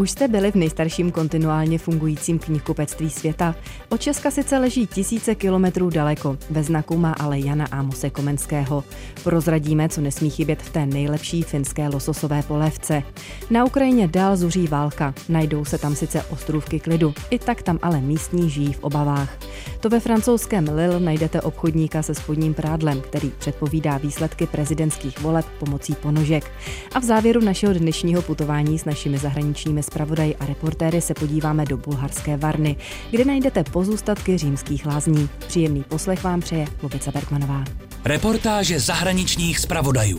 [0.00, 3.54] Už jste byli v nejstarším kontinuálně fungujícím knihkupectví světa.
[3.88, 8.84] Od Česka sice leží tisíce kilometrů daleko, ve znaku má ale Jana Ámose Komenského.
[9.24, 13.02] Prozradíme, co nesmí chybět v té nejlepší finské lososové polévce.
[13.50, 18.00] Na Ukrajině dál zuří válka, najdou se tam sice ostrůvky klidu, i tak tam ale
[18.00, 19.38] místní žijí v obavách.
[19.80, 25.94] To ve francouzském Lille najdete obchodníka se spodním prádlem, který předpovídá výsledky prezidentských voleb pomocí
[25.94, 26.52] ponožek.
[26.94, 31.76] A v závěru našeho dnešního putování s našimi zahraničními zpravodaji a reportéry se podíváme do
[31.76, 32.76] bulharské Varny,
[33.10, 35.28] kde najdete pozůstatky římských lázní.
[35.46, 37.64] Příjemný poslech vám přeje Lubica Bergmanová.
[38.04, 40.18] Reportáže zahraničních zpravodajů.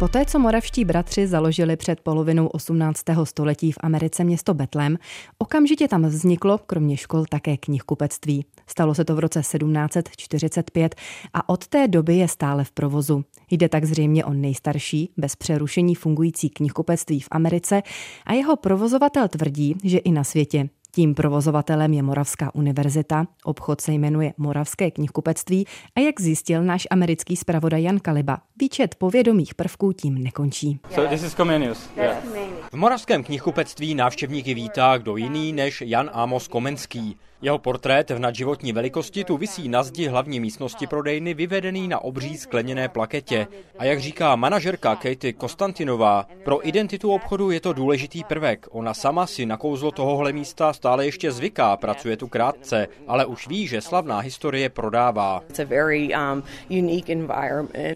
[0.00, 3.02] Poté, co moravští bratři založili před polovinou 18.
[3.24, 4.98] století v Americe město Betlem,
[5.38, 8.44] okamžitě tam vzniklo, kromě škol, také knihkupectví.
[8.66, 10.94] Stalo se to v roce 1745
[11.34, 13.24] a od té doby je stále v provozu.
[13.50, 17.82] Jde tak zřejmě o nejstarší, bez přerušení fungující knihkupectví v Americe
[18.26, 20.68] a jeho provozovatel tvrdí, že i na světě.
[20.92, 27.36] Tím provozovatelem je Moravská univerzita, obchod se jmenuje Moravské knihkupectví a jak zjistil náš americký
[27.36, 30.80] zpravodaj Jan Kaliba, výčet povědomých prvků tím nekončí.
[30.94, 31.90] So this is Comenius.
[31.96, 32.24] Yeah.
[32.72, 37.16] V Moravském knihkupectví návštěvníky vítá kdo jiný než Jan Amos Komenský.
[37.42, 42.36] Jeho portrét v nadživotní velikosti tu visí na zdi hlavní místnosti prodejny vyvedený na obří
[42.36, 43.46] skleněné plaketě.
[43.78, 48.66] A jak říká manažerka Katie Konstantinová, pro identitu obchodu je to důležitý prvek.
[48.70, 53.48] Ona sama si na kouzlo tohohle místa stále ještě zvyká, pracuje tu krátce, ale už
[53.48, 55.42] ví, že slavná historie prodává.
[55.58, 56.42] Um,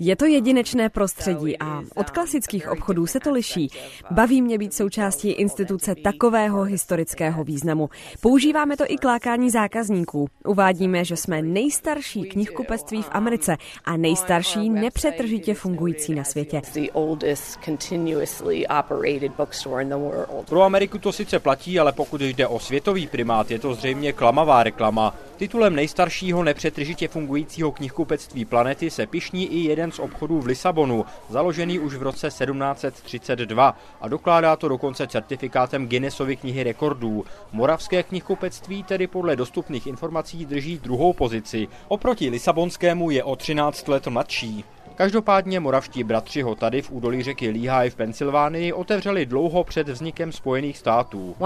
[0.01, 3.71] je to jedinečné prostředí a od klasických obchodů se to liší.
[4.11, 7.91] Baví mě být součástí instituce takového historického významu.
[8.21, 10.29] Používáme to i kláka lákání zákazníků.
[10.45, 16.63] Uvádíme, že jsme nejstarší knihkupectví v Americe a nejstarší nepřetržitě fungující na světě.
[20.49, 24.63] Pro Ameriku to sice platí, ale pokud jde o světový primát, je to zřejmě klamavá
[24.63, 25.15] reklama.
[25.37, 31.79] Titulem nejstaršího nepřetržitě fungujícího knihkupectví planety se pišní i jeden z obchodů v Lisabonu, založený
[31.79, 37.25] už v roce 1732 a dokládá to dokonce certifikátem Guinnessovy knihy rekordů.
[37.53, 41.69] Moravské knihkupectví tedy podle dostupných informací drží druhou pozici.
[41.89, 44.65] Oproti Lisabonskému je o 13 let mladší.
[44.95, 50.33] Každopádně moravští bratři ho tady v údolí řeky Lehigh v Pensylvánii otevřeli dlouho před vznikem
[50.33, 51.37] Spojených států.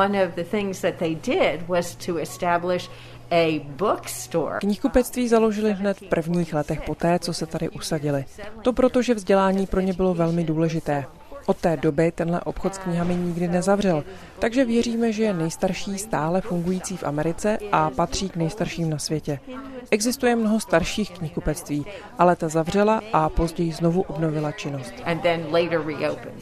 [4.60, 8.24] Knihkupectví založili hned v prvních letech poté, co se tady usadili.
[8.62, 11.04] To proto, že vzdělání pro ně bylo velmi důležité.
[11.48, 14.04] Od té doby tenhle obchod s knihami nikdy nezavřel,
[14.38, 19.40] takže věříme, že je nejstarší stále fungující v Americe a patří k nejstarším na světě.
[19.90, 21.86] Existuje mnoho starších knihkupectví,
[22.18, 24.92] ale ta zavřela a později znovu obnovila činnost.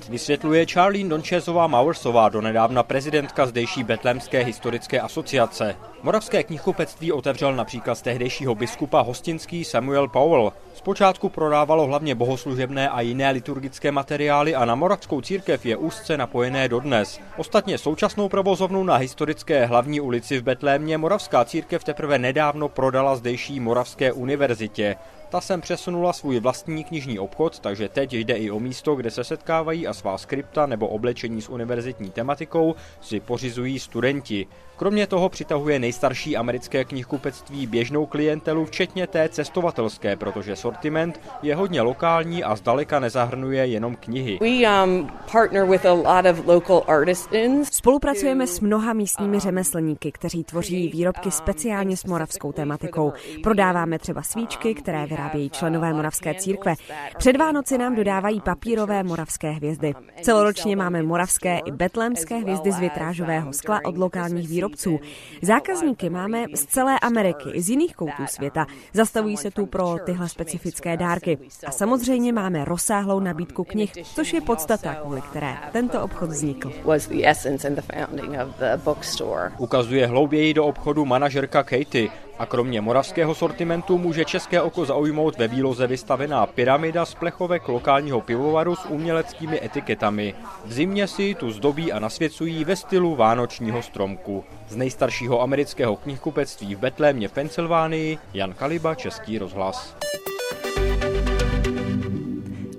[0.09, 5.77] Vysvětluje Charlene Dončezová Maursová, donedávna prezidentka zdejší Betlémské historické asociace.
[6.03, 10.53] Moravské knihkupectví otevřel například z tehdejšího biskupa hostinský Samuel Powell.
[10.75, 16.69] Zpočátku prodávalo hlavně bohoslužebné a jiné liturgické materiály a na moravskou církev je úzce napojené
[16.69, 17.21] dodnes.
[17.37, 23.61] Ostatně současnou provozovnu na historické hlavní ulici v Betlémě Moravská církev teprve nedávno prodala zdejší
[23.61, 24.97] Moravské univerzitě.
[25.29, 29.25] Ta sem přesunula svůj vlastní knižní obchod, takže teď jde i o místo, kde se
[29.25, 34.47] setkávají a svá skripta nebo oblečení s univerzitní tematikou si pořizují studenti.
[34.77, 41.81] Kromě toho přitahuje nejstarší americké knihkupectví běžnou klientelu, včetně té cestovatelské, protože sortiment je hodně
[41.81, 44.39] lokální a zdaleka nezahrnuje jenom knihy.
[44.85, 45.11] Um,
[47.63, 53.13] Spolupracujeme s mnoha místními řemeslníky, kteří tvoří výrobky speciálně s moravskou tematikou.
[53.43, 56.75] Prodáváme třeba svíčky, které vyrábějí členové moravské církve.
[57.19, 59.95] Před Vánoci nám dodávají papírové moravské hvězdy.
[60.23, 65.01] Celoročně máme moravské i betlémské hvězdy z vitrážového skla od lokálních výrobců.
[65.43, 68.67] Zákazníky máme z celé Ameriky i z jiných koutů světa.
[68.93, 71.39] Zastavují se tu pro tyhle specifické dárky.
[71.67, 76.73] A samozřejmě máme rozsáhlou nabídku knih, což je podstata, kvůli které tento obchod vznikl.
[79.59, 82.26] Ukazuje hlouběji do obchodu manažerka Katie.
[82.39, 88.21] A kromě moravského sortimentu může české oko zaujmout ve výloze vystavená pyramida z plechovek lokálního
[88.21, 90.35] pivovaru s uměleckými etiketami.
[90.65, 94.45] V zimě si tu zdobí a nasvěcují ve stylu vánočního stromku.
[94.69, 99.97] Z nejstaršího amerického knihkupectví v Betlémě v Pensylvánii Jan Kaliba, Český rozhlas.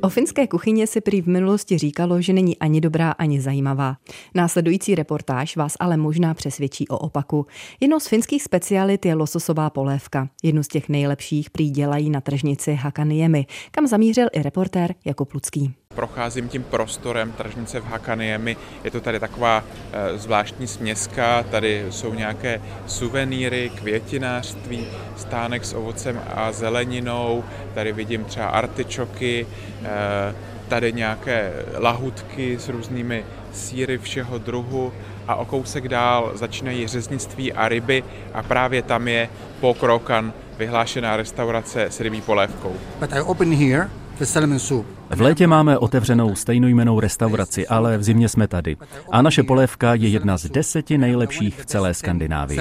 [0.08, 3.98] O finské kuchyni si prý v minulosti říkalo, že není ani dobrá, ani zajímavá.
[4.36, 7.46] Následující reportáž vás ale možná přesvědčí o opaku.
[7.80, 10.30] Jednou z finských specialit je lososová polévka.
[10.44, 15.74] Jednu z těch nejlepších prý dělají na tržnici Hakaniemi, kam zamířil i reportér Jakub Lucký
[15.98, 18.58] procházím tím prostorem tržnice v Hakaniemi.
[18.84, 26.22] Je to tady taková e, zvláštní směska, tady jsou nějaké suvenýry, květinářství, stánek s ovocem
[26.36, 29.48] a zeleninou, tady vidím třeba artičoky,
[29.84, 30.36] e,
[30.68, 34.94] tady nějaké lahutky s různými síry všeho druhu
[35.28, 38.04] a o kousek dál začínají řeznictví a ryby
[38.34, 39.30] a právě tam je
[39.60, 42.74] Pokrokan, vyhlášená restaurace s rybí polévkou.
[43.00, 43.90] But I open here
[44.20, 44.97] the salmon soup.
[45.10, 48.78] V létě máme otevřenou stejnojmenou restauraci, ale v zimě jsme tady.
[49.12, 52.60] A naše polévka je jedna z deseti nejlepších v celé Skandinávii.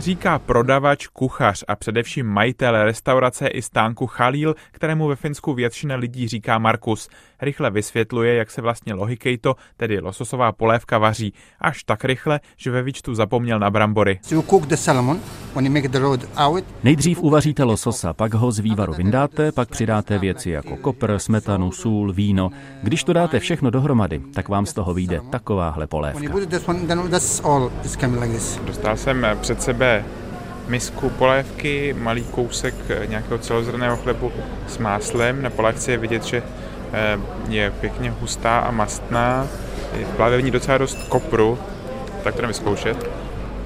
[0.00, 6.28] Říká prodavač, kuchař a především majitel restaurace i stánku Chalil, kterému ve Finsku většina lidí
[6.28, 7.08] říká Markus.
[7.42, 11.32] Rychle vysvětluje, jak se vlastně lohikejto, tedy lososová polévka, vaří.
[11.60, 14.20] Až tak rychle, že ve výčtu zapomněl na brambory.
[16.84, 22.12] Nejdřív uvaříte lososa, pak ho z vývaru vyndáte, pak přidáte věci jako kopr, smetanu, sůl,
[22.12, 22.50] víno.
[22.82, 26.20] Když to dáte všechno dohromady, tak vám z toho vyjde takováhle polévka.
[28.66, 30.04] Dostal jsem před sebe
[30.68, 32.74] misku polévky, malý kousek
[33.06, 34.32] nějakého celozrnného chlebu
[34.68, 35.42] s máslem.
[35.42, 36.42] Na polévce je vidět, že
[36.92, 39.46] eh, je pěkně hustá a mastná.
[40.16, 41.58] Právě v ní docela dost kopru,
[42.24, 43.10] tak to vyzkoušet.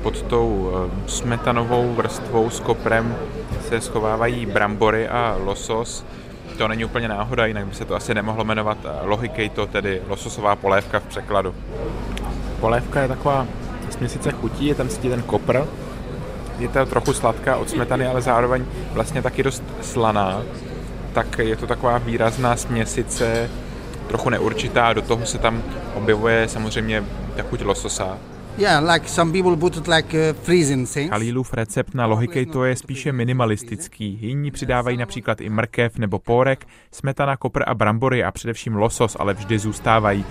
[0.02, 3.16] Pod tou eh, smetanovou vrstvou s koprem
[3.68, 6.04] se schovávají brambory a losos
[6.58, 8.78] to není úplně náhoda, jinak by se to asi nemohlo jmenovat
[9.54, 11.54] to tedy lososová polévka v překladu.
[12.60, 13.46] Polévka je taková
[13.90, 15.64] směsice chutí, je tam cítit ten kopr,
[16.58, 20.42] je to trochu sladká od smetany, ale zároveň vlastně taky dost slaná,
[21.12, 23.50] tak je to taková výrazná směsice,
[24.08, 25.62] trochu neurčitá, do toho se tam
[25.94, 27.04] objevuje samozřejmě
[27.36, 28.18] ta chuť lososa.
[28.58, 31.10] Yeah, like some people put it like freezing things.
[31.10, 32.08] Khalilův recept na
[32.52, 34.18] to je spíše minimalistický.
[34.20, 39.34] Jiní přidávají například i mrkev nebo pórek, smetana, kopr a brambory a především losos, ale
[39.34, 40.24] vždy zůstávají.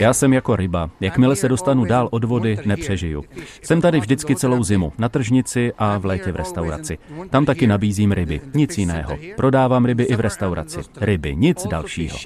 [0.00, 0.90] Já jsem jako ryba.
[1.00, 3.24] Jakmile se dostanu dál od vody, nepřežiju.
[3.62, 6.98] Jsem tady vždycky celou zimu, na tržnici a v létě v restauraci.
[7.30, 9.18] Tam taky nabízím ryby, nic jiného.
[9.36, 10.80] Prodávám ryby i v restauraci.
[11.00, 12.16] Ryby, nic dalšího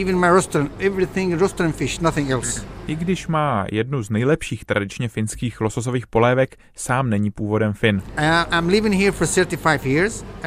[0.00, 2.62] even my restaurant, everything restaurant fish, nothing else.
[2.86, 8.02] I když má jednu z nejlepších tradičně finských lososových polévek, sám není původem Fin.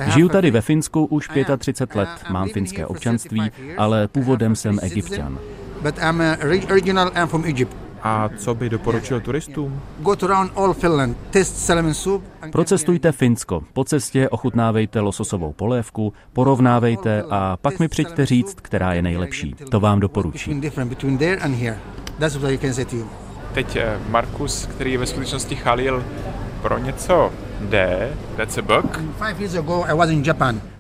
[0.08, 5.40] Žiju tady ve Finsku už 35 let, mám finské občanství, ale původem jsem egyptian.
[5.82, 6.22] But I'm
[6.70, 7.83] original, I'm from Egypt.
[8.04, 9.82] A co by doporučil turistům?
[12.52, 13.64] Procestujte Finsko.
[13.74, 19.56] Po cestě ochutnávejte lososovou polévku, porovnávejte a pak mi přijďte říct, která je nejlepší.
[19.72, 20.62] To vám doporučím.
[23.54, 26.04] Teď eh, Markus, který je ve skutečnosti Chalil,
[26.62, 27.32] pro něco
[27.70, 29.02] jde, that's a book.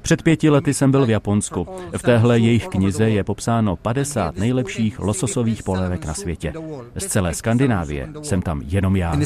[0.01, 1.67] Před pěti lety jsem byl v Japonsku.
[1.97, 6.53] V téhle jejich knize je popsáno 50 nejlepších lososových polévek na světě.
[6.95, 9.19] Z celé Skandinávie jsem tam jenom já.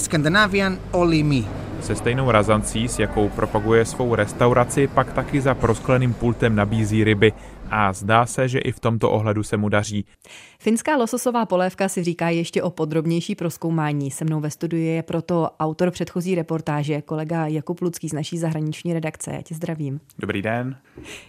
[1.82, 7.34] Se stejnou razancí, s jakou propaguje svou restauraci, pak taky za proskleným pultem nabízí ryby
[7.72, 10.06] a zdá se, že i v tomto ohledu se mu daří.
[10.60, 14.12] Finská lososová polévka si říká ještě o podrobnější proskoumání.
[14.12, 18.94] Se mnou ve studiu je proto autor předchozí reportáže, kolega Jakub Lucký z naší zahraniční
[18.94, 19.32] redakce.
[19.34, 20.00] Já tě zdravím.
[20.20, 20.78] Dobrý den.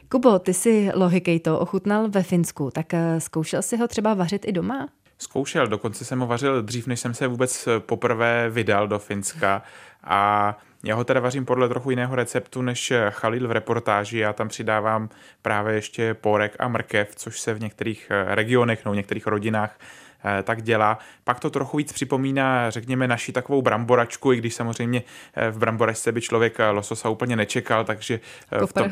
[0.09, 4.53] Kubo, ty si lohikejto ochutnal ve Finsku, tak eh, zkoušel si ho třeba vařit i
[4.53, 4.89] doma?
[5.19, 9.63] Zkoušel, dokonce jsem ho vařil dřív, než jsem se vůbec poprvé vydal do Finska
[10.05, 14.19] a já ho teda vařím podle trochu jiného receptu než Chalil v reportáži.
[14.19, 15.09] Já tam přidávám
[15.43, 19.79] právě ještě porek a mrkev, což se v některých eh, regionech nebo v některých rodinách
[20.25, 20.99] eh, tak dělá.
[21.25, 25.03] Pak to trochu víc připomíná, řekněme, naši takovou bramboračku, i když samozřejmě
[25.35, 28.21] eh, v bramboračce by člověk lososa úplně nečekal, takže
[28.67, 28.91] v tom,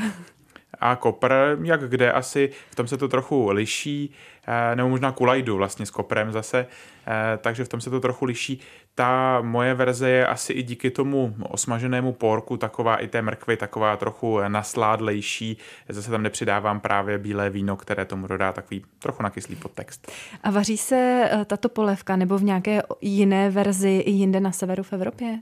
[0.81, 4.15] a kopr, jak kde asi, v tom se to trochu liší,
[4.47, 6.67] eh, nebo možná kulajdu vlastně s koprem zase,
[7.07, 8.61] eh, takže v tom se to trochu liší.
[8.95, 13.97] Ta moje verze je asi i díky tomu osmaženému porku taková i té mrkvy, taková
[13.97, 15.59] trochu nasládlejší.
[15.89, 20.13] Zase tam nepřidávám právě bílé víno, které tomu dodá takový trochu nakyslý podtext.
[20.43, 24.83] A vaří se eh, tato polévka nebo v nějaké jiné verzi i jinde na severu
[24.83, 25.39] v Evropě?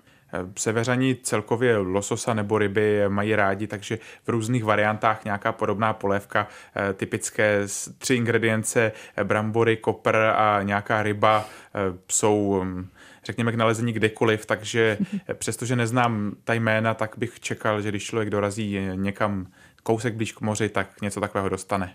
[0.58, 6.92] Severani celkově lososa nebo ryby mají rádi, takže v různých variantách nějaká podobná polévka, eh,
[6.92, 7.60] typické
[7.98, 11.78] tři ingredience, eh, brambory, kopr a nějaká ryba eh,
[12.10, 12.88] jsou mm,
[13.24, 14.98] řekněme, k nalezení kdekoliv, takže
[15.34, 19.46] přestože neznám ta jména, tak bych čekal, že když člověk dorazí někam
[19.82, 21.94] kousek blíž k moři, tak něco takového dostane.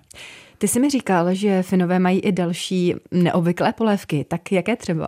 [0.58, 5.08] Ty jsi mi říkal, že Finové mají i další neobvyklé polévky, tak jaké třeba?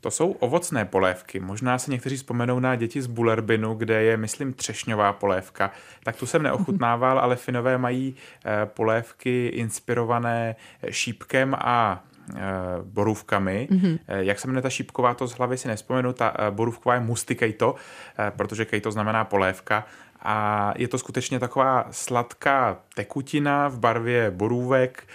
[0.00, 1.40] To jsou ovocné polévky.
[1.40, 5.70] Možná si někteří vzpomenou na děti z Bulerbinu, kde je, myslím, třešňová polévka.
[6.04, 10.56] Tak tu jsem neochutnával, ale Finové mají eh, polévky inspirované
[10.90, 12.40] šípkem a eh,
[12.82, 13.68] borůvkami.
[13.70, 13.98] Mm-hmm.
[14.08, 17.74] Jak se jmenuje ta šípková, to z hlavy si nespomenu, ta borůvková je musty kejto,
[18.36, 19.84] protože kejto znamená polévka
[20.22, 25.08] a je to skutečně taková sladká tekutina v barvě borůvek,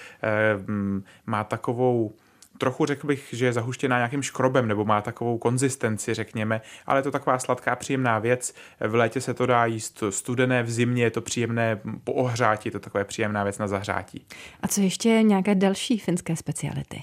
[1.26, 2.14] má takovou
[2.62, 7.04] trochu řekl bych, že je zahuštěná nějakým škrobem nebo má takovou konzistenci, řekněme, ale je
[7.04, 8.54] to taková sladká, příjemná věc.
[8.80, 12.72] V létě se to dá jíst studené, v zimě je to příjemné po ohřátí, je
[12.72, 14.26] to taková příjemná věc na zahřátí.
[14.62, 17.02] A co ještě nějaké další finské speciality?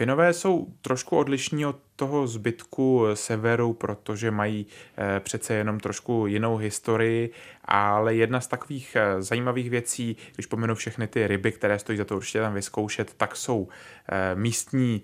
[0.00, 4.66] Finové jsou trošku odlišní od toho zbytku severu, protože mají
[4.96, 7.30] eh, přece jenom trošku jinou historii,
[7.64, 12.04] ale jedna z takových eh, zajímavých věcí, když pominu všechny ty ryby, které stojí za
[12.04, 13.68] to určitě tam vyzkoušet, tak jsou
[14.08, 15.02] eh, místní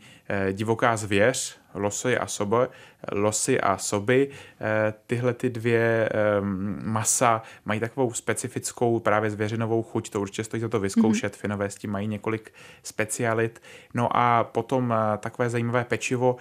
[0.53, 2.67] divoká zvěř, losy a soby,
[3.13, 4.29] losy a soby.
[5.07, 6.09] Tyhle ty dvě
[6.83, 11.33] masa mají takovou specifickou právě zvěřinovou chuť, to určitě stojí za to vyzkoušet.
[11.33, 11.41] Mm-hmm.
[11.41, 12.53] Finové s tím mají několik
[12.83, 13.63] specialit.
[13.95, 16.37] No a potom takové zajímavé pečivo,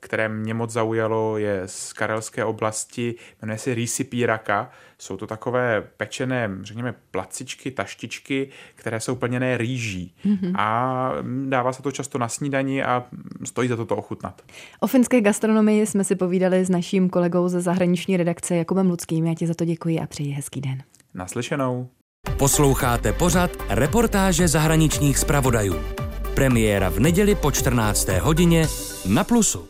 [0.00, 4.70] které mě moc zaujalo, je z karelské oblasti, jmenuje se Rísi Píraka.
[4.98, 10.14] Jsou to takové pečené, řekněme, placičky, taštičky, které jsou plněné rýží.
[10.24, 10.52] Mm-hmm.
[10.58, 11.12] A
[11.48, 13.04] dává se to často na snídani a
[13.44, 14.42] stojí za to to ochutnat.
[14.80, 19.26] O finské gastronomii jsme si povídali s naším kolegou ze zahraniční redakce Jakubem Ludským.
[19.26, 20.82] Já ti za to děkuji a přeji hezký den.
[21.14, 21.88] Naslyšenou.
[22.36, 25.74] Posloucháte pořad reportáže zahraničních zpravodajů.
[26.34, 28.08] Premiéra v neděli po 14.
[28.08, 28.66] hodině
[29.08, 29.69] na Plusu.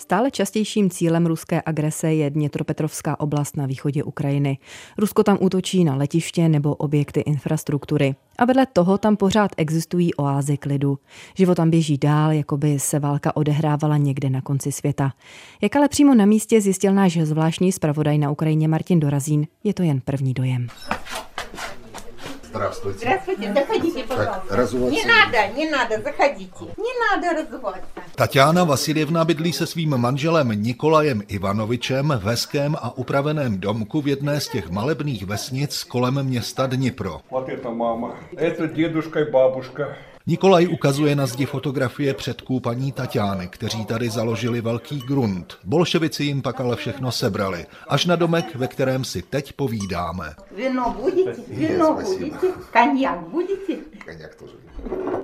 [0.00, 4.58] Stále častějším cílem ruské agrese je Dnětropetrovská oblast na východě Ukrajiny.
[4.98, 8.14] Rusko tam útočí na letiště nebo objekty infrastruktury.
[8.38, 10.98] A vedle toho tam pořád existují oázy klidu.
[11.36, 15.12] Život tam běží dál, jako by se válka odehrávala někde na konci světa.
[15.60, 19.82] Jak ale přímo na místě zjistil náš zvláštní zpravodaj na Ukrajině Martin Dorazín, je to
[19.82, 20.66] jen první dojem.
[22.49, 22.99] Здравствуйте.
[22.99, 24.43] Здравствуйте, заходите, пожалуйста.
[24.47, 24.95] Так, разуваться.
[24.95, 26.65] Не надо, не надо, заходите.
[26.77, 28.01] Не надо разуваться.
[28.15, 34.39] Tatiana Vasiljevna bydlí se svým manželem Nikolajem Ivanovičem v hezkém a upraveném domku v jedné
[34.41, 37.21] z těch malebných vesnic kolem města Dnipro.
[37.31, 39.97] Вот это мама, это дедушка и бабушка.
[40.26, 45.58] Nikolaj ukazuje na zdi fotografie předků paní Tatiány, kteří tady založili velký grunt.
[45.64, 50.34] Bolševici jim pak ale všechno sebrali, až na domek, ve kterém si teď povídáme.
[50.56, 51.42] Víno budete?
[51.48, 52.46] Víno budete?
[52.72, 53.72] Konjak budete?
[54.04, 54.44] Konjak to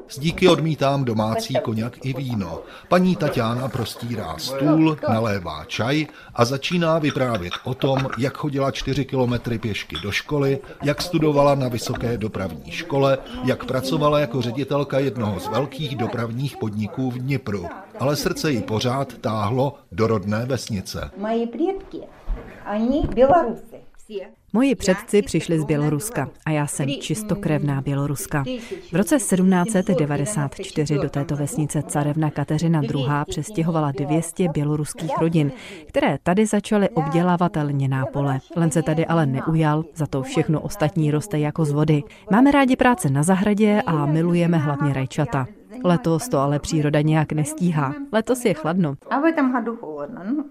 [0.08, 2.60] s díky odmítám domácí koněk i víno.
[2.88, 9.58] Paní Tatiana prostírá stůl, nalévá čaj a začíná vyprávět o tom, jak chodila čtyři kilometry
[9.58, 15.48] pěšky do školy, jak studovala na vysoké dopravní škole, jak pracovala jako ředitelka jednoho z
[15.48, 17.66] velkých dopravních podniků v Dnipru.
[18.00, 21.10] Ale srdce jí pořád táhlo do rodné vesnice.
[21.16, 22.00] Moji předky,
[22.74, 23.75] oni Bělorusy.
[24.52, 28.44] Moji předci přišli z Běloruska a já jsem čistokrevná Běloruska.
[28.92, 33.06] V roce 1794 do této vesnice carevna Kateřina II.
[33.28, 35.52] přestěhovala 200 běloruských rodin,
[35.88, 38.40] které tady začaly obdělávat lněná pole.
[38.56, 42.02] Len se tady ale neujal, za to všechno ostatní roste jako z vody.
[42.30, 45.46] Máme rádi práce na zahradě a milujeme hlavně rajčata.
[45.84, 47.94] Letos to ale příroda nějak nestíhá.
[48.12, 48.94] Letos je chladno.
[49.10, 50.20] A v tom hadu chladno.
[50.24, 50.44] No.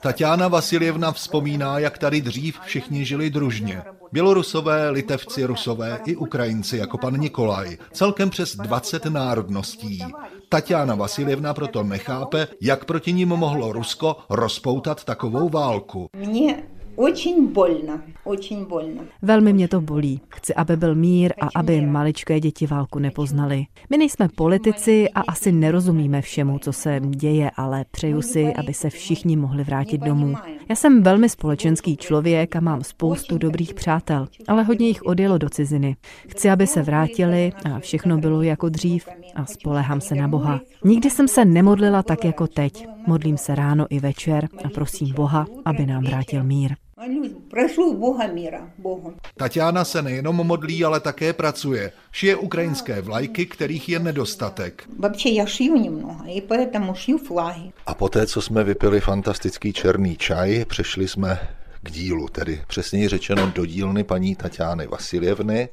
[0.00, 3.82] Tatiana Vasiljevna vzpomíná, jak tady dřív všichni žili družně.
[4.12, 7.78] Bělorusové, Litevci, Rusové i Ukrajinci jako pan Nikolaj.
[7.92, 10.04] Celkem přes 20 národností.
[10.48, 16.08] Tatiana Vasiljevna proto nechápe, jak proti ním mohlo Rusko rozpoutat takovou válku.
[16.16, 16.62] Mě
[16.95, 19.01] Очень больно, очень больно.
[19.21, 20.21] Velmi mě to bolí.
[20.29, 23.65] Chci, aby byl mír a aby maličké děti válku nepoznali.
[23.89, 28.89] My nejsme politici a asi nerozumíme všemu, co se děje, ale přeju si, aby se
[28.89, 30.35] všichni mohli vrátit domů.
[30.69, 35.49] Já jsem velmi společenský člověk a mám spoustu dobrých přátel, ale hodně jich odjelo do
[35.49, 35.95] ciziny.
[36.27, 40.59] Chci, aby se vrátili a všechno bylo jako dřív a spolehám se na Boha.
[40.83, 42.87] Nikdy jsem se nemodlila tak jako teď.
[43.07, 46.75] Modlím se ráno i večer a prosím Boha, aby nám vrátil mír.
[47.49, 49.13] Прошу Бога míra, Bohu.
[49.37, 51.91] Tatiana se nejenom modlí, ale také pracuje.
[52.11, 54.83] Šije ukrajinské vlajky, kterých je nedostatek.
[54.99, 57.71] Вообще já šiju немного, и поэтому šiju flahy.
[57.85, 61.39] A poté, co jsme vypili fantastický černý čaj, přešli jsme
[61.83, 65.69] k dílu, tedy přesněji řečeno do dílny paní Tatiany Vasiljevny.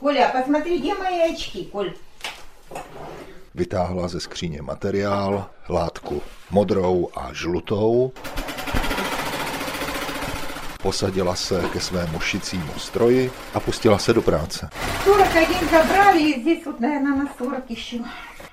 [0.00, 1.92] Коля, посмотри, где мои очки, Коль?
[3.54, 8.12] Vytáhla ze skříně materiál, látku modrou a žlutou.
[10.84, 14.68] Posadila se ke svému šicímu stroji a pustila se do práce.
[15.04, 17.98] 41 забрали, здесь вот, наверное, на 40 еще.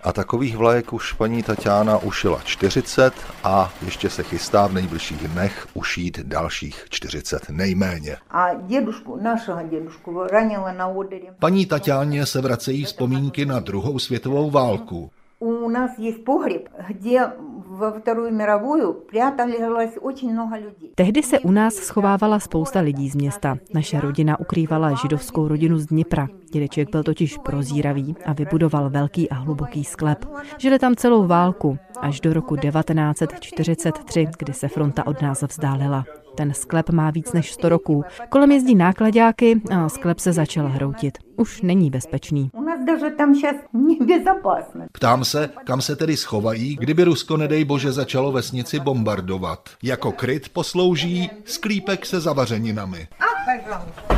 [0.03, 5.67] A takových vlajek už paní Tatiana ušila 40 a ještě se chystá v nejbližších dnech
[5.73, 8.17] ušít dalších 40 nejméně.
[8.31, 11.27] А дедушку, нашего дедушку, ранила на Одере.
[11.39, 15.11] Paní Tatiáně se vracejí vzpomínky na druhou světovou válku.
[15.39, 17.27] У нас есть погреб, где
[17.71, 20.93] во Вторую мировую пряталось очень много людей.
[20.95, 23.57] Tehdy se u nás schovávala spousta lidí z města.
[23.73, 26.27] Naše rodina ukrývala židovskou rodinu z Dněpra.
[26.51, 30.25] Dědeček byl totiž prozíravý a vybudoval velký a hluboký sklep.
[30.57, 36.05] Žili tam celou válku, až do roku 1943, kdy se fronta od nás vzdálila.
[36.35, 38.03] Ten sklep má víc než 100 roků.
[38.29, 41.17] Kolem jezdí nákladáky a sklep se začal hroutit.
[41.35, 42.49] Už není bezpečný.
[42.53, 44.85] У нас даже там сейчас небезопасно.
[44.91, 49.69] Ptám se, kam se tedy schovají, kdyby Rusko, nedej bože, začalo vesnici bombardovat.
[49.83, 53.07] Jako kryt poslouží sklípek se zavařeninami.
[53.19, 54.10] А, пожалуйста.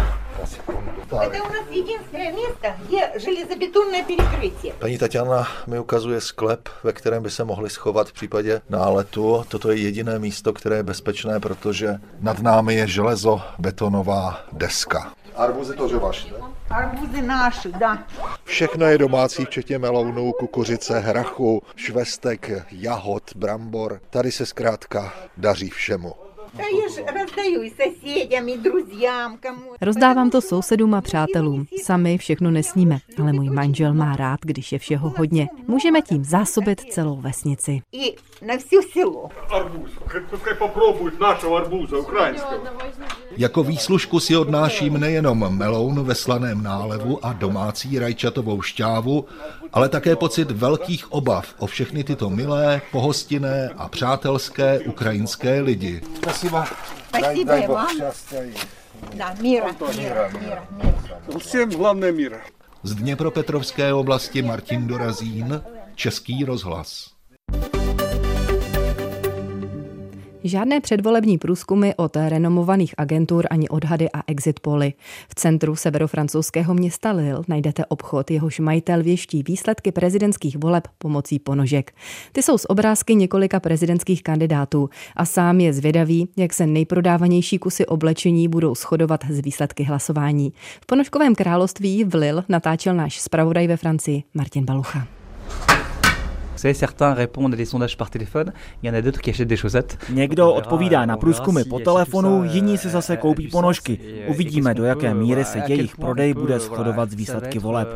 [1.12, 4.74] Это у нас единственное место, где железобетонное перекрытие.
[4.79, 9.46] Paní Tatiana mi ukazuje sklep, ve kterém by se mohli schovat v případě náletu.
[9.48, 15.13] Toto je jediné místo, které je bezpečné, protože nad námi je železo betonová deska.
[15.36, 16.27] Arbuzy to, že vaše?
[16.70, 18.03] Арбузы наши, да.
[18.44, 24.01] Všechno je domácí, včetně melounů, kukuřice, hrachu, švestek, jahod, brambor.
[24.10, 26.13] Tady se zkrátka daří všemu.
[26.53, 29.75] Да я же раздаю и соседям, и друзьям, кому.
[29.82, 31.65] Rozdávám to sousedům a přátelům.
[31.84, 35.48] Sami všechno nesníme, ale můj manžel má rád, když je všeho hodně.
[35.68, 37.82] Můžeme tím zásobit celou vesnici.
[37.91, 38.15] И
[38.46, 39.29] на все село.
[39.50, 39.91] Арбуз.
[40.29, 42.63] Пускай попробуют нашего арбуза украинского.
[43.38, 49.25] Jako výslužku si odnáším nejenom meloun ve slaném nálevu a domácí rajčatovou šťávu,
[49.74, 56.01] ale také pocit velkých obav o všechny tyto milé, pohostinné a přátelské ukrajinské lidi.
[56.44, 57.88] Спасибо и вам.
[59.13, 61.39] Да, мира, мира, мира, мира.
[61.39, 62.41] Всем главное мира.
[62.84, 65.62] Z Dněpropetrovské oblasti Martin Dorazín,
[65.96, 67.12] Český rozhlas.
[70.47, 74.93] Žádné předvolební průzkumy od renomovaných agentur ani odhady a exit poly.
[75.28, 81.93] V centru severofrancouzského města Lille najdete obchod, jehož majitel věští výsledky prezidentských voleb pomocí ponožek.
[82.33, 87.87] Ty jsou z obrázky několika prezidentských kandidátů a sám je zvědavý, jak se nejprodávanější kusy
[87.87, 90.52] oblečení budou shodovat z výsledky hlasování.
[90.83, 95.07] V ponožkovém království v Lille natáčel náš zpravodaj ve Francii Martin Balucha.
[96.54, 99.30] Vous savez, certains répondent à des sondages par téléphone, il y en a d'autres qui
[99.30, 99.99] achètent des chaussettes.
[100.10, 103.99] Někdo odpovídá na průzkumy po telefonu, jiní si zase koupí ponožky.
[104.28, 107.88] Uvidíme, do jaké míry se jejich prodej bude shodovat s výsledky voleb.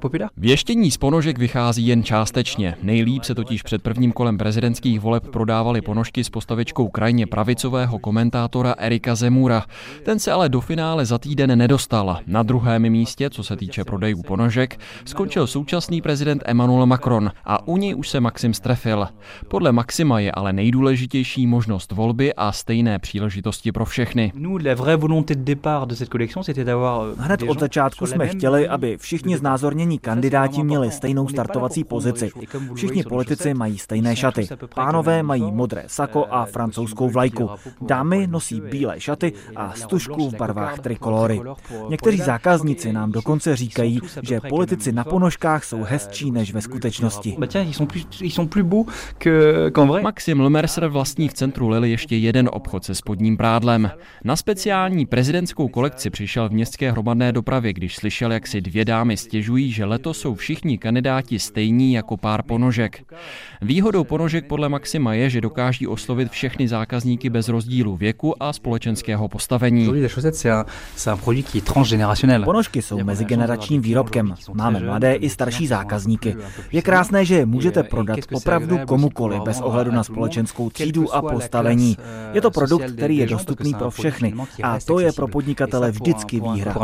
[0.00, 0.28] Populaire.
[0.36, 2.74] Věštění z ponožek vychází jen částečně.
[2.82, 8.74] Nejlíp se totiž před prvním kolem prezidentských voleb prodávaly ponožky s postavičkou krajně pravicového komentátora
[8.78, 9.64] Erika Zemura.
[10.02, 12.16] Ten se ale do finále za týden nedostal.
[12.26, 17.76] Na druhém místě, co se týče prodejů ponožek, skončil současný prezident Emmanuel Macron a u
[17.76, 19.08] něj už se Maxim strefil.
[19.48, 24.32] Podle Maxima je ale nejdůležitější možnost volby a stejné příležitosti pro všechny.
[24.36, 24.76] Euh,
[27.18, 32.30] Hned od začátku jsme chtěli, aby všichni znázornění kandidáti měli stejnou startovací pozici.
[32.74, 34.48] Všichni politici mají stejné šaty.
[34.74, 37.50] Pánové mají modré sako a francouzskou vlajku.
[37.80, 41.40] Dámy nosí bílé šaty a stužku v barvách trikolory.
[41.88, 47.36] Někteří zákazníci nám dokonce říkají, že politici na ponožkách jsou hezčí než ve skutečnosti.
[47.38, 48.86] Bah tiens, ils sont plus, ils sont plus beaux
[49.18, 50.02] que- qu'en vrai.
[50.02, 53.90] Maxim Lemerser vlastní v centru Lily ještě jeden obchod se spodním prádlem.
[54.24, 59.16] Na speciální prezidentskou kolekci přišel v městské hromadné dopravě, když slyšel, jak si dvě dámy
[59.16, 63.02] stěžují, že letos jsou všichni kandidáti stejní jako pár ponožek.
[63.62, 69.28] Výhodou ponožek podle Maxima je, že dokáží oslovit všechny zákazníky bez rozdílu věku a společenského
[69.28, 69.82] postavení.
[69.82, 70.64] Aujourd'hui, les chaussettes, c'est un,
[70.96, 72.44] c'est un produit qui est transgénérationnel.
[72.44, 74.34] Ponožky jsou mezigeneračním výrobkem.
[74.54, 76.01] Máme mladé i starší zákazníky.
[76.72, 81.96] Je krásné, že je můžete prodat opravdu komukoli bez ohledu na společenskou třídu a postavení.
[82.32, 86.74] Je to produkt, který je dostupný pro všechny a to je pro podnikatele vždycky výhra.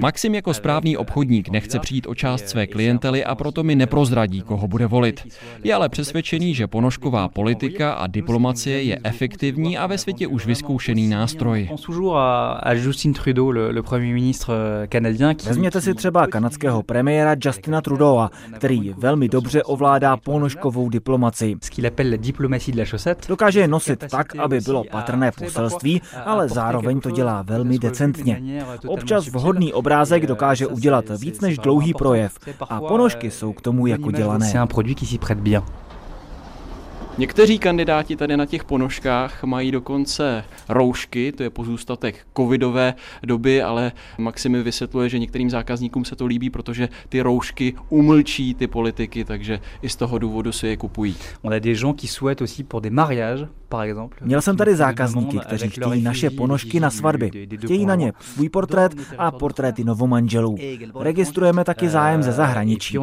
[0.00, 4.68] Maxim jako správný obchodník nechce přijít o část své klientely a proto mi neprozradí, koho
[4.68, 5.20] bude volit.
[5.64, 11.08] Je ale přesvědčený, že ponožková politika a diplomacie je efektivní a ve světě už vyzkoušený
[11.08, 11.68] nástroj.
[12.74, 13.14] Justin
[14.48, 21.56] euh, Vezměte si třeba kanadského premiéra Justina Justina Trudeau, který velmi dobře ovládá ponožkovou diplomaci.
[23.28, 28.64] Dokáže je nosit tak, aby bylo patrné poselství, ale zároveň to dělá velmi decentně.
[28.86, 34.10] Občas vhodný obrázek dokáže udělat víc než dlouhý projev a ponožky jsou k tomu jako
[34.10, 34.52] dělané.
[37.18, 43.92] Někteří kandidáti tady na těch ponožkách mají dokonce roušky, to je pozůstatek covidové doby, ale
[44.18, 49.60] Maximi vysvětluje, že některým zákazníkům se to líbí, protože ty roušky umlčí ty politiky, takže
[49.82, 51.16] i z toho důvodu si je kupují.
[51.42, 53.48] On a des gens qui souhaitent aussi pour des mariages,
[54.20, 57.30] Měl jsem tady zákazníky, kteří chtějí naše ponožky na svatby.
[57.64, 60.56] Chtějí na ně svůj portrét a portréty novomanželů.
[61.00, 62.98] Registrujeme taky zájem ze zahraničí.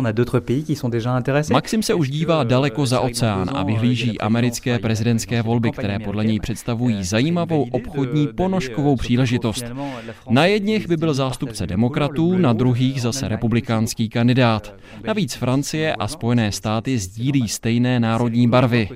[1.52, 6.39] Maxim se už dívá daleko za oceán a vyhlíží americké prezidentské volby, které podle něj
[6.39, 9.65] představují zajímavou obchodní ponožkovou příležitost.
[10.29, 14.73] Na jedněch by byl zástupce demokratů, na druhých zase republikánský kandidát.
[15.07, 18.89] Navíc Francie a Spojené státy sdílí stejné národní barvy.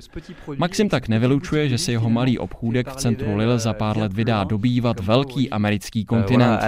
[0.56, 4.44] Maxim tak nevylučuje, že se jeho malý obchůdek v centru Lille za pár let vydá
[4.44, 6.60] dobývat velký americký kontinent.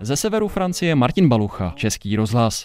[0.00, 2.64] Ze severu Francie Martin Balucha, Český rozhlas.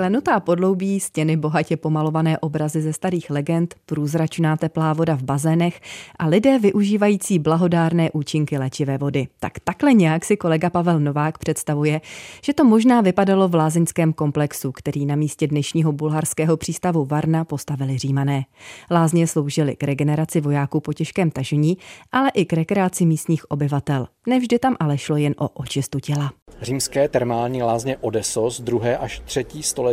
[0.00, 5.80] Klenutá podloubí, stěny bohatě pomalované obrazy ze starých legend, průzračná teplá voda v bazénech
[6.18, 9.28] a lidé využívající blahodárné účinky léčivé vody.
[9.40, 12.00] Tak takhle nějak si kolega Pavel Novák představuje,
[12.42, 17.98] že to možná vypadalo v lázeňském komplexu, který na místě dnešního bulharského přístavu Varna postavili
[17.98, 18.44] římané.
[18.90, 21.78] Lázně sloužily k regeneraci vojáků po těžkém tažení,
[22.12, 24.06] ale i k rekreaci místních obyvatel.
[24.26, 26.32] Nevždy tam ale šlo jen o očistu těla.
[26.62, 29.89] Římské termální lázně Odesos, druhé až třetí století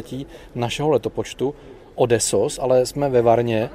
[0.56, 1.56] našeho letopočtu.
[1.96, 3.70] Odesos, ale jsme ve Varně.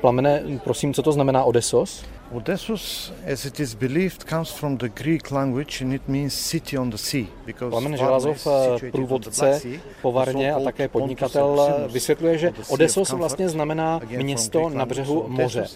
[0.00, 2.04] Plamene, prosím, co to znamená Odesos?
[2.30, 6.90] Odessus, as it is believed, comes from the Greek language and it means city on
[6.90, 7.26] the sea.
[7.68, 8.46] Plamen Želazov,
[8.92, 9.60] průvodce
[10.02, 15.66] po Varně a také podnikatel, vysvětluje, že Odesos vlastně znamená město na břehu moře.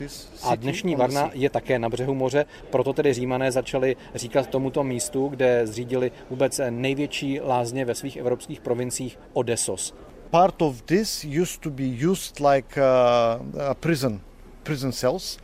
[0.43, 5.29] A dnešní Varna je také na břehu moře, proto tedy římané začali říkat tomuto místu,
[5.29, 9.95] kde zřídili vůbec největší lázně ve svých evropských provinciích Odesos.
[10.31, 14.21] Part of this used to be used like a, a prison,
[14.63, 15.39] prison cells.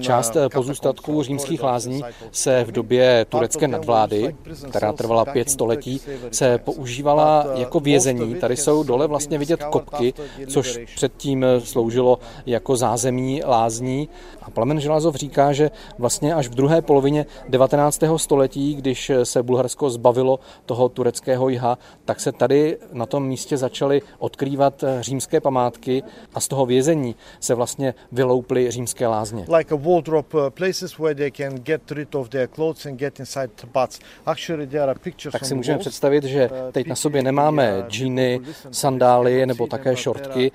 [0.00, 4.36] Část pozůstatků římských lázní se v době turecké nadvlády,
[4.68, 8.34] která trvala pět století, se používala jako vězení.
[8.34, 10.14] Tady jsou dole vlastně vidět kopky,
[10.46, 14.08] což předtím sloužilo jako zázemí lázní.
[14.42, 18.00] A Plamen Želazov říká, že vlastně až v druhé polovině 19.
[18.16, 24.02] století, když se Bulharsko zbavilo toho tureckého jiha, tak se tady na tom místě začaly
[24.18, 26.02] odkrývat římské památky
[26.34, 29.46] a z toho vězení se vlastně vylouply římské lázně.
[29.56, 33.20] Like a wardrobe uh, places where they can get rid of their clothes and get
[33.20, 34.00] inside baths.
[34.26, 38.40] Actually there are pictures Tak si můžeme představit, že uh, teď na sobě nemáme džíny,
[38.70, 40.52] sandály nebo také šortky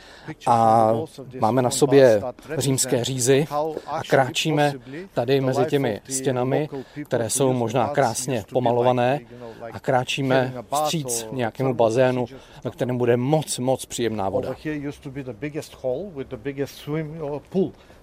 [0.48, 0.91] a
[1.39, 2.22] máme na sobě
[2.58, 3.48] římské řízy
[3.88, 4.74] a kráčíme
[5.13, 6.69] tady mezi těmi stěnami,
[7.06, 9.19] které jsou možná krásně pomalované
[9.72, 12.26] a kráčíme vstříc nějakému bazénu,
[12.65, 14.56] na kterém bude moc, moc příjemná voda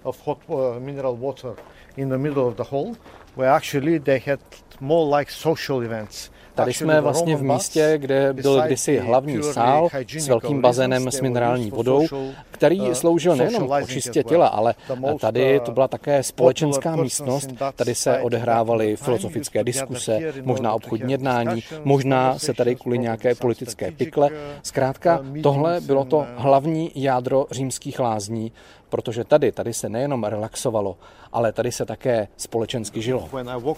[0.07, 1.53] of hot uh, mineral water
[1.97, 2.97] in the middle of the hall,
[3.35, 4.39] where actually they had
[4.79, 6.29] more like social events.
[6.57, 11.71] Tady jsme vlastně v místě, kde byl kdysi hlavní sál s velkým bazénem s minerální
[11.71, 12.07] vodou,
[12.51, 14.75] který uh, sloužil nejenom o čistě těla, ale
[15.19, 17.49] tady to byla také společenská místnost.
[17.75, 24.29] Tady se odehrávaly filozofické diskuse, možná obchodní jednání, možná se tady kvůli nějaké politické pikle.
[24.63, 28.51] Zkrátka, tohle bylo to hlavní jádro římských lázní,
[28.89, 30.97] protože tady, tady se nejenom relaxovalo,
[31.33, 33.29] ale tady se také společensky žilo.
[33.33, 33.73] When I uh,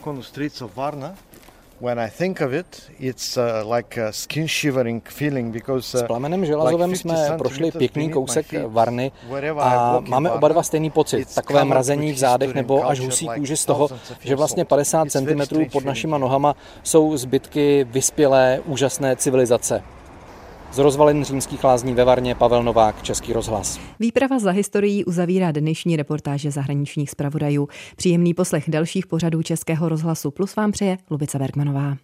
[6.00, 9.12] S plamenem Želazovem jsme prošli pěkný kousek Varny
[9.60, 11.36] a máme oba dva stejný pocit.
[11.36, 13.90] Takové mrazení v zádech nebo až husí kůži z toho,
[14.20, 19.84] že vlastně 50 cm pod našima nohama jsou zbytky vyspělé, úžasné civilizace.
[20.72, 23.80] Z rozvalin římských lázní ve Varně Pavel Novák, Český rozhlas.
[24.00, 27.68] Výprava za historií uzavírá dnešní reportáže zahraničních zpravodajů.
[27.96, 31.98] Příjemný poslech dalších pořadů Českého rozhlasu Plus vám přeje Lubica Bergmanová.